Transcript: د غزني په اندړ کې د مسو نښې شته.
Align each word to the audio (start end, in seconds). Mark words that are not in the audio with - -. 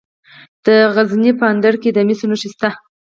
د 0.65 0.67
غزني 0.93 1.31
په 1.39 1.45
اندړ 1.51 1.73
کې 1.81 1.89
د 1.93 1.97
مسو 2.07 2.25
نښې 2.29 2.49
شته. 2.53 2.69